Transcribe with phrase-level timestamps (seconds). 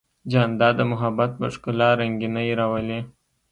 [0.31, 2.99] جانداد د محبت په ښکلا رنګینی راولي.